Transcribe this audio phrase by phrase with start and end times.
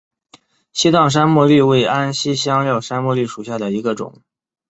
[0.73, 4.19] 西藏山茉莉为安息香科山茉莉属下的一个种。